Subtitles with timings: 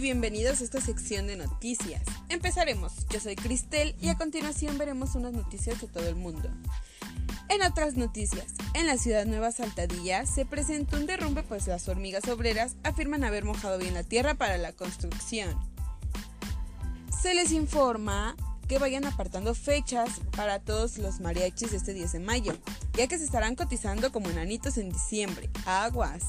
[0.00, 2.02] bienvenidos a esta sección de noticias.
[2.28, 2.92] Empezaremos.
[3.10, 6.48] Yo soy Cristel y a continuación veremos unas noticias de todo el mundo.
[7.48, 12.26] En otras noticias, en la ciudad Nueva Saltadilla se presentó un derrumbe pues las hormigas
[12.28, 15.54] obreras afirman haber mojado bien la tierra para la construcción.
[17.22, 18.36] Se les informa
[18.68, 22.56] que vayan apartando fechas para todos los mariachis de este 10 de mayo,
[22.94, 25.50] ya que se estarán cotizando como enanitos en diciembre.
[25.66, 26.22] Aguas.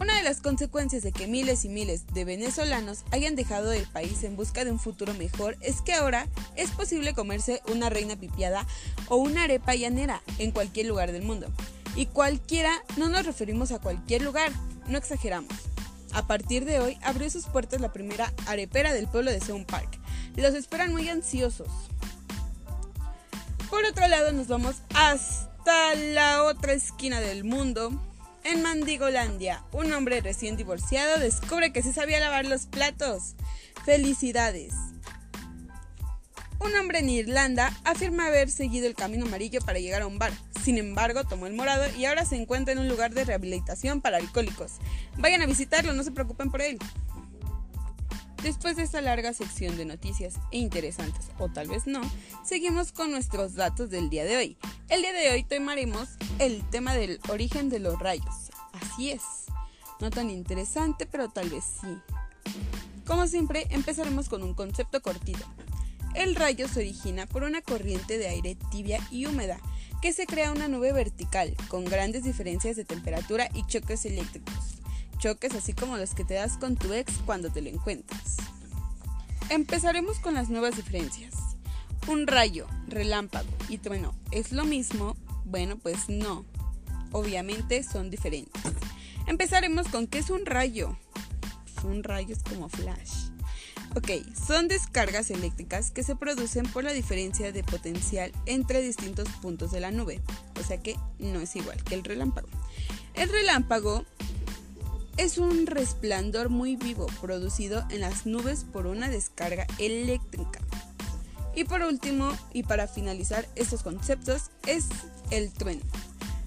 [0.00, 4.22] Una de las consecuencias de que miles y miles de venezolanos hayan dejado el país
[4.22, 8.64] en busca de un futuro mejor es que ahora es posible comerse una reina pipiada
[9.08, 11.48] o una arepa llanera en cualquier lugar del mundo.
[11.96, 14.52] Y cualquiera no nos referimos a cualquier lugar,
[14.86, 15.52] no exageramos.
[16.12, 19.98] A partir de hoy abrió sus puertas la primera arepera del pueblo de Sound Park.
[20.36, 21.68] Los esperan muy ansiosos.
[23.68, 28.00] Por otro lado nos vamos hasta la otra esquina del mundo
[28.50, 33.34] en Mandigolandia, un hombre recién divorciado descubre que se sabía lavar los platos.
[33.84, 34.72] ¡Felicidades!
[36.58, 40.32] Un hombre en Irlanda afirma haber seguido el camino amarillo para llegar a un bar.
[40.64, 44.16] Sin embargo, tomó el morado y ahora se encuentra en un lugar de rehabilitación para
[44.16, 44.72] alcohólicos.
[45.18, 46.78] Vayan a visitarlo, no se preocupen por él.
[48.42, 52.00] Después de esta larga sección de noticias e interesantes, o tal vez no,
[52.44, 54.58] seguimos con nuestros datos del día de hoy.
[54.88, 56.08] El día de hoy tomaremos
[56.38, 58.50] el tema del origen de los rayos.
[58.72, 59.22] Así es.
[60.00, 61.88] No tan interesante, pero tal vez sí.
[63.06, 65.44] Como siempre, empezaremos con un concepto cortito.
[66.14, 69.58] El rayo se origina por una corriente de aire tibia y húmeda,
[70.00, 74.78] que se crea una nube vertical, con grandes diferencias de temperatura y choques eléctricos
[75.18, 78.36] choques así como los que te das con tu ex cuando te lo encuentras.
[79.50, 81.34] Empezaremos con las nuevas diferencias.
[82.06, 85.16] Un rayo, relámpago y trueno es lo mismo.
[85.44, 86.44] Bueno, pues no.
[87.12, 88.62] Obviamente son diferentes.
[89.26, 90.98] Empezaremos con qué es un rayo.
[91.74, 93.28] Pues un rayo como flash.
[93.96, 94.10] Ok,
[94.46, 99.80] son descargas eléctricas que se producen por la diferencia de potencial entre distintos puntos de
[99.80, 100.20] la nube.
[100.60, 102.48] O sea que no es igual que el relámpago.
[103.14, 104.04] El relámpago
[105.16, 110.60] es un resplandor muy vivo producido en las nubes por una descarga eléctrica.
[111.58, 114.86] Y por último, y para finalizar estos conceptos, es
[115.32, 115.82] el trueno.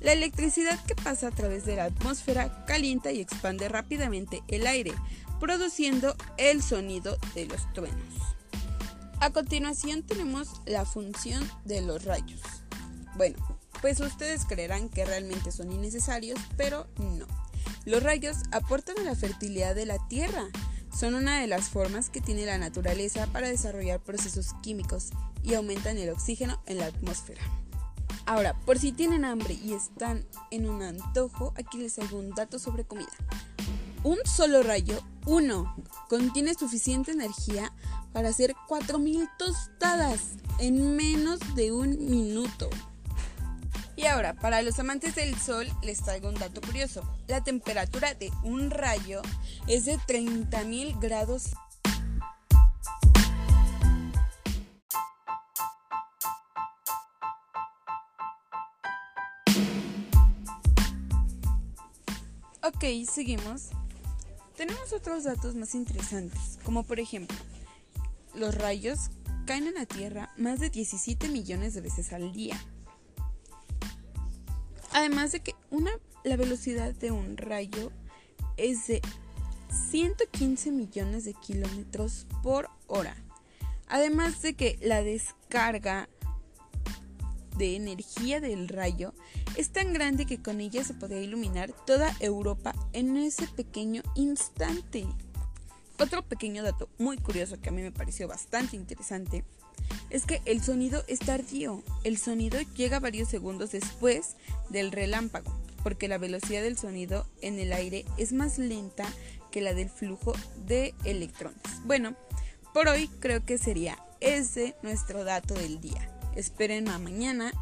[0.00, 4.94] La electricidad que pasa a través de la atmósfera calienta y expande rápidamente el aire,
[5.40, 8.14] produciendo el sonido de los truenos.
[9.20, 12.40] A continuación tenemos la función de los rayos.
[13.14, 13.36] Bueno,
[13.82, 17.26] pues ustedes creerán que realmente son innecesarios, pero no.
[17.84, 20.46] Los rayos aportan a la fertilidad de la tierra.
[20.96, 25.10] Son una de las formas que tiene la naturaleza para desarrollar procesos químicos
[25.42, 27.42] y aumentan el oxígeno en la atmósfera.
[28.26, 32.58] Ahora, por si tienen hambre y están en un antojo, aquí les hago un dato
[32.58, 33.10] sobre comida.
[34.04, 35.74] Un solo rayo, uno,
[36.08, 37.72] contiene suficiente energía
[38.12, 40.20] para hacer 4.000 tostadas
[40.58, 42.70] en menos de un minuto.
[44.04, 47.02] Y ahora, para los amantes del sol, les traigo un dato curioso.
[47.26, 49.22] La temperatura de un rayo
[49.66, 51.54] es de 30.000 grados.
[62.62, 63.70] Ok, seguimos.
[64.54, 67.38] Tenemos otros datos más interesantes, como por ejemplo,
[68.34, 69.08] los rayos
[69.46, 72.60] caen en la Tierra más de 17 millones de veces al día.
[74.94, 75.90] Además de que una,
[76.22, 77.90] la velocidad de un rayo
[78.56, 79.02] es de
[79.90, 83.16] 115 millones de kilómetros por hora.
[83.88, 86.08] Además de que la descarga
[87.58, 89.14] de energía del rayo
[89.56, 95.08] es tan grande que con ella se podría iluminar toda Europa en ese pequeño instante.
[95.98, 99.44] Otro pequeño dato muy curioso que a mí me pareció bastante interesante
[100.10, 101.82] es que el sonido es tardío.
[102.04, 104.36] El sonido llega varios segundos después
[104.70, 109.06] del relámpago, porque la velocidad del sonido en el aire es más lenta
[109.50, 110.32] que la del flujo
[110.66, 111.60] de electrones.
[111.84, 112.14] Bueno,
[112.72, 116.10] por hoy creo que sería ese nuestro dato del día.
[116.34, 117.52] Esperen a mañana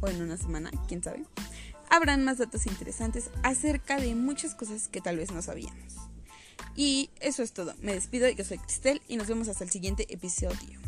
[0.00, 1.24] o en una semana, quién sabe.
[1.90, 5.94] Habrán más datos interesantes acerca de muchas cosas que tal vez no sabíamos.
[6.76, 7.74] Y eso es todo.
[7.80, 10.83] Me despido, yo soy Cristel y nos vemos hasta el siguiente episodio.